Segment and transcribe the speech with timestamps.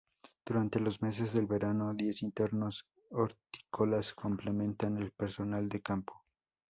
[0.47, 6.23] Durante los meses del verano diez internos hortícolas complementan el personal de campo.